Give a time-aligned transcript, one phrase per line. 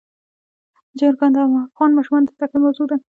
[0.99, 2.97] چرګان د افغان ماشومانو د زده کړې موضوع ده.